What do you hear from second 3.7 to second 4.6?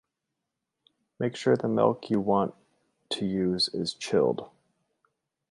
is chilled.